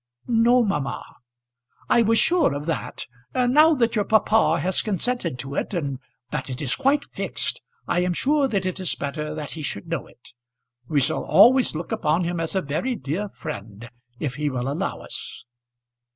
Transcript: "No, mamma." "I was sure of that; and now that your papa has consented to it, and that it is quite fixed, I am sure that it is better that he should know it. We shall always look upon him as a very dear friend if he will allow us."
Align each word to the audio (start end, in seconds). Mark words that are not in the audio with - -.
"No, 0.25 0.63
mamma." 0.63 1.03
"I 1.87 2.01
was 2.01 2.17
sure 2.17 2.55
of 2.55 2.65
that; 2.65 3.05
and 3.35 3.53
now 3.53 3.75
that 3.75 3.95
your 3.95 4.03
papa 4.03 4.59
has 4.59 4.81
consented 4.81 5.37
to 5.37 5.53
it, 5.53 5.75
and 5.75 5.99
that 6.31 6.49
it 6.49 6.59
is 6.59 6.73
quite 6.73 7.05
fixed, 7.11 7.61
I 7.87 7.99
am 7.99 8.13
sure 8.13 8.47
that 8.47 8.65
it 8.65 8.79
is 8.79 8.95
better 8.95 9.35
that 9.35 9.51
he 9.51 9.61
should 9.61 9.87
know 9.87 10.07
it. 10.07 10.29
We 10.87 11.01
shall 11.01 11.23
always 11.23 11.75
look 11.75 11.91
upon 11.91 12.23
him 12.23 12.39
as 12.39 12.55
a 12.55 12.63
very 12.63 12.95
dear 12.95 13.29
friend 13.29 13.91
if 14.19 14.37
he 14.37 14.49
will 14.49 14.67
allow 14.71 15.01
us." 15.01 15.45